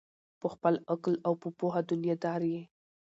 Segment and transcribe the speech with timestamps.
[0.39, 2.61] په خپل عقل او په پوهه دنیادار یې